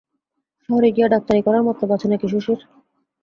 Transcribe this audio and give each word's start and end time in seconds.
শহরে 0.69 0.89
গিয়া 0.95 1.07
ডাক্তারি 1.09 1.41
করার 1.43 1.63
মতলব 1.67 1.89
আছে 1.95 2.07
নাকি 2.11 2.27
শশীর? 2.33 2.59